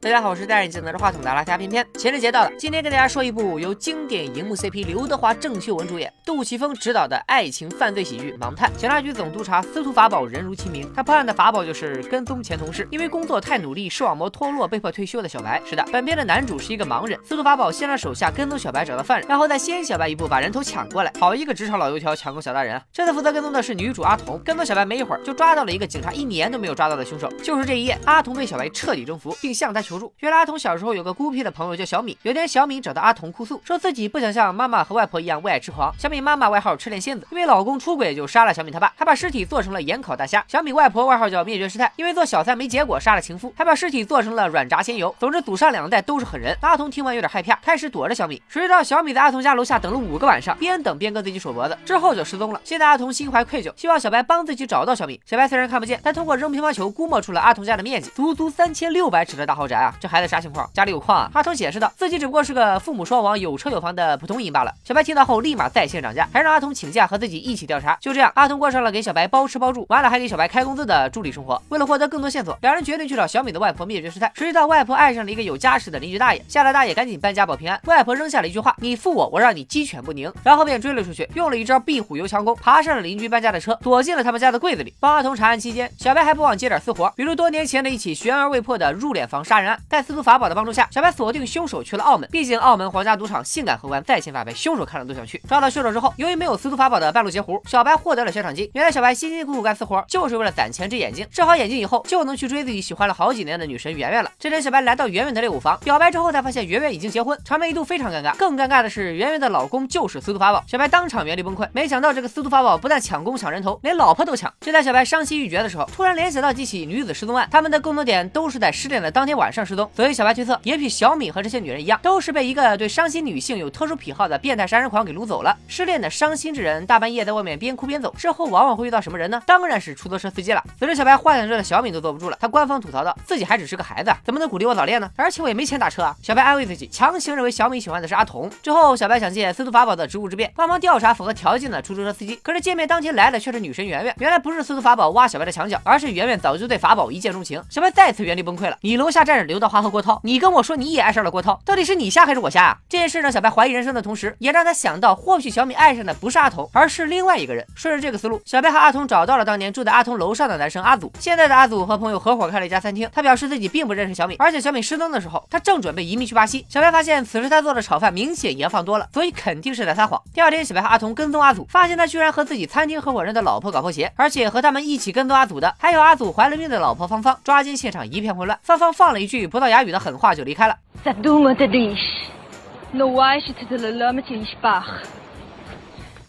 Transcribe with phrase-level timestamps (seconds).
[0.00, 1.86] 大家好，我是戴眼镜拿着话筒的拉加偏偏。
[1.94, 8.70] 情人节到了，今天跟大家说一部由经典荧幕 CP 刘德华、郑秀文主演、杜琪峰执导的爱情犯罪喜剧《盲探》。
[8.76, 15.58] 警察局总督察司徒法宝人如其名，他破案的法宝就是跟踪前同事，因为工作太努力，视网膜脱落，被迫退休的小白。
[15.64, 17.18] 是的，本片的男主是一个盲人。
[17.24, 21.10] 司徒法宝先让手下跟踪小白找到犯人，然后再先小白一步把人头抢过来。
[21.18, 22.82] 好一个职场老油条，抢功小大人啊！
[22.92, 27.26] 这次负责跟踪的是女主阿童，跟踪小白没一会儿就抓到了一个警察一年都没有抓到的凶手。
[27.42, 30.10] 就是这一夜，阿童被小白彻底征服，并向他求助。
[30.20, 35.94] 原来阿童小时候有个孤僻的朋友叫小敏，有天小敏找到阿童哭诉，说自己不想像妈妈和外婆一样为爱痴狂。
[35.98, 40.42] 小敏妈妈外号赤练仙子，因为老公出轨就杀了小敏他爸，还把尸体做成了盐烤大虾。
[40.48, 45.14] 小敏外婆外号叫灭绝师太，因为做小三没结果杀了情夫，还把尸体做成了软炸鲜油。
[45.20, 46.56] 总之祖上两代都是狠人。
[46.62, 48.40] 阿童听完有点害怕，开始躲着小敏。
[48.48, 52.60] 谁知道小敏在阿童家楼下等了五个晚上，边等边跟自己手脖子，之后就失踪了。
[52.64, 55.20] 现在阿童心怀愧疚，希望小白帮自己找到小敏。
[55.26, 59.94] 小白虽然看不见，但通过扔乒乓球估摸出了阿童家的面积，足足三千六百尺的大豪宅啊！
[60.00, 60.68] 这孩子啥情况？
[60.72, 61.30] 家里有矿啊？
[61.34, 64.72] 阿童解释道，自己只不过是个父母双亡、有车有房的普通人罢了。
[64.84, 67.96] 小白听到后立马在线涨价，还让阿童请假和自己一起调查。
[68.00, 71.60] 就这样，阿童过上了给小白包吃包住，完了还给小白开工资的助理生活。
[71.68, 74.30] 为了获得更多线索，两人决定去找小敏的外婆灭绝师太。
[74.34, 77.80] 谁知道外婆爱上了一个有家室的邻居大爷，吓得大爷赶紧搬家保平安。
[77.84, 84.92] 外婆扔下了一句话：“你负我，我让你鸡犬不宁。”然后便追了出去，用了一招壁虎游墙功，爬上了邻居搬家的车，躲进了他们家的柜子里。
[85.00, 89.80] 帮阿童查案期间，小白还不忘接点私活，比如多年前的一起悬而未破的入殓房杀人案。
[89.88, 92.28] 在司徒法宝的帮助下，小白锁定凶手去了澳门。
[92.30, 95.40] 毕竟澳门皇家赌场性感荷官在线发牌，凶手看了都想去。
[95.48, 98.68] 抓到凶手之后，由于没有司徒法宝的半路截胡，小白获得了悬赏金。
[98.74, 101.26] 原来小白辛辛苦苦干私活，就是为了攒钱治眼睛。
[101.30, 104.30] 治好眼睛以后，就能去追自己喜欢了好几年的女神圆圆了。
[104.38, 108.34] 这天，小白来到圆圆的练舞房，表白之后才发现圆圆已经结婚，场面一度非常尴尬。
[108.36, 111.68] 更尴尬的是，圆圆的老公就是司徒法宝，小白当场原地崩溃。
[111.72, 114.52] 没想到这个司徒法宝不但抢功抢人头，连老婆都抢。
[114.60, 119.88] 就在小白伤心欲绝的时候，突然联想到几起女子失踪案，他们的共同点都是在失恋的当天晚上失踪。
[119.94, 125.56] 所以小白推测，也许小米和这些女人一样，都是被一个对伤心女性有特殊癖好的变态杀人狂给掳走了。
[125.68, 129.42] 失恋的伤心之人，大半夜在外面边哭边走，之后往往会遇到什么人呢？
[129.46, 130.64] 当然是出租车司机了。
[130.78, 135.10] 此时小白幻想着的小敏都坐不住了，他官方吐槽道：“自己还只是个孩子，怎么能鼓励我早恋呢？
[135.16, 138.50] 而且我也没钱打车啊。”小白安慰自己，强行认为小敏喜欢的是阿童。
[138.62, 142.38] 之后，小白想借司徒法宝的职务之便，帮忙调查符合条件的出租车司机。
[142.42, 147.62] 可是见面当天来的却是女神圆圆，原来不是司徒法宝挖小白的墙角，而是圆圆早就对法宝一见钟情。
[147.68, 148.76] 小白再次原地崩溃了。
[148.80, 152.78] 你你楼下站着刘德华和郭涛，你跟我说你也爱上了郭涛，到底是你瞎还是我瞎啊？
[152.88, 157.66] 这件事让小白怀疑人生的同时，也让他想到，或许小敏爱上的不是阿童，而是另外一个人。
[157.74, 161.12] 顺着这个思路，小白和阿童找到了当年住在阿童楼上的男生阿祖。
[161.18, 163.10] 现在的阿祖和朋友合伙开了一家餐厅。
[163.12, 166.64] 他表示自己并不认识小敏，而且小敏失踪的时候，他正准备移民去巴西。
[166.68, 170.22] 小白发现此时他做的炒饭明显盐放多了，所以肯定是在撒谎。
[170.32, 177.36] 第二天，小白和阿童跟踪阿祖，发现他居然和自己餐厅合伙人的老婆搞破鞋，而且和他们一起跟踪阿祖的还有阿祖怀了孕的老婆芳芳。
[177.42, 180.76] 抓奸现场一片混乱，芳芳放了一句葡萄牙语的狠话就离开了。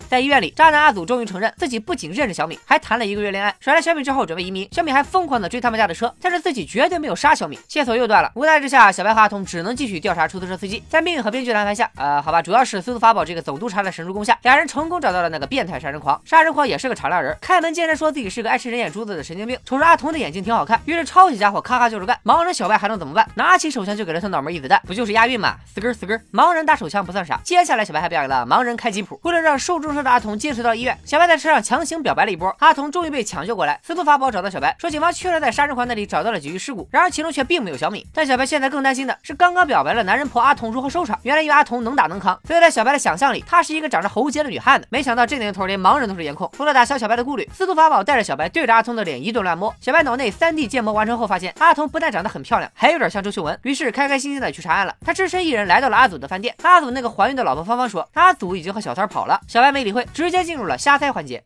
[0.09, 3.53] 在医院里，渣男阿祖终于承认自己不仅认识小敏，还谈了一个月恋爱。
[3.59, 7.59] 甩了小敏之后准备移民，小敏还疯狂的追他们家的车，但是自己绝对没有杀小敏。
[7.67, 10.83] 线索又断了，无奈之下，小白和阿童只能继续调查出租车司机。
[10.89, 16.21] 在命运和编剧的安排下，呃，好吧，主要是司徒法宝这个总督察的神助攻下，俩人成功找到了那个变态杀人狂。
[16.25, 19.57] 杀人狂也是个敞亮人，开门见山说自己是个爱吃人眼珠子的神经病。
[19.65, 22.17] 瞅着阿童的眼睛挺好看，于是抄起家伙咔咔就是干。
[22.23, 23.27] 盲人小白还能怎么办？
[23.35, 25.55] 拿起手枪就给了他脑门一子弹，不就是押韵吗？
[25.73, 26.21] 死根死根。
[26.31, 29.19] 盲人打手枪不算啥，接下来小白还表演了盲人开吉普。
[29.23, 30.75] 为了让受重伤的阿童坚持到。
[30.75, 33.79] 医院，小白在车上强行表白了一波，阿童终于被抢救过来。
[33.81, 38.05] 司徒法宝找到小白，说警方确实在杀人狂那里找到了几具尸骨，然而其中却并没有小敏。
[38.13, 41.17] 但小白现在更担心的是，刚刚表白了男人婆阿童如何收场？
[41.23, 44.85] 原来因为阿童能打能扛，所以在小白的想象里，她是一个长着喉结的女汉子。
[44.89, 46.51] 没想到这年头连盲人都是颜控。
[46.57, 49.73] 为了打消小白的顾虑，司徒法宝带着小白对着阿童的脸一顿乱摸。
[49.79, 54.93] 小白脑内 3D 建模完成后，发现阿童不但长得很漂亮，还有点像周秀文，于是开开心心的去查案了。
[55.05, 56.53] 他只身一人来到了阿祖的饭店。
[56.63, 59.39] 阿祖那个怀孕的老婆芳芳说，阿祖已经和小三跑了。
[59.47, 61.41] 小白没理会，直接进入了瞎猜环节。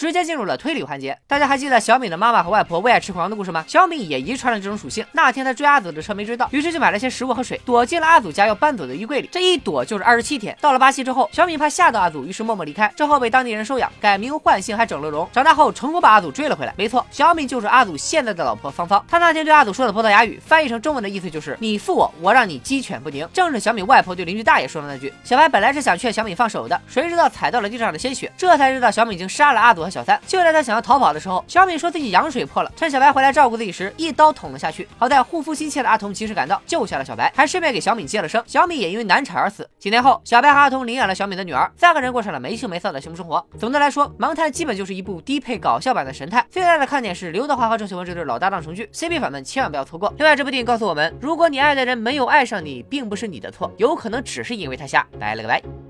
[0.00, 1.14] 直接进入了推理环节。
[1.26, 3.62] 大家还记得小敏的妈妈和外婆为爱痴狂的故事吗？
[3.68, 5.04] 小敏也遗传了这种属性。
[5.12, 9.28] 那天她追阿祖的车没追到，于是就买了些食物和水，躲进了阿祖家要搬走的衣柜里。
[9.30, 10.56] 这一躲就是二十七天。
[10.58, 12.90] 到了巴西之后，小敏怕吓到阿祖，于是默默离开。
[12.96, 15.28] 之后被当地人收养，改名换姓，还整了容。
[15.34, 16.72] 长大后成功把阿祖追了回来。
[16.78, 19.04] 没错，小敏就是阿祖现在的老婆芳芳。
[19.06, 25.12] 她那天对阿祖说的葡萄牙语，翻译成中文的意思就是“你负我，我让你鸡犬不宁”，正是小敏外婆对邻居大爷说的那句。
[25.24, 30.20] 小白本来是想劝小敏放手的，谁知道踩到了地上的鲜血，这才知道小敏已经杀了阿祖小三。
[30.26, 34.86] 就在他想要逃跑的时候，小敏说自己羊水破了，趁小白回来照顾自己时，一刀捅了下去。
[34.98, 38.42] 好在护肤心切的阿童及时赶到，救下了小白，还顺便给小敏接了生。
[38.46, 39.68] 小敏也因为难产而死。
[39.78, 43.44] 几年后，小白和阿童领养了小敏的女儿，三个人过上了没羞没臊的幸福生活。
[43.58, 46.44] 总的来说，《盲探》基本就是一部低配搞笑版的神探。
[46.50, 50.12] 最大的看点是刘德华和郑秀文这对老搭档重聚，CP 粉们千万不要错过。
[50.16, 55.06] 另外，这部电影告诉我们，如果你爱的人没有爱上你，并不是你的错，有可能只是因为他瞎。
[55.18, 55.89] 拜了个拜。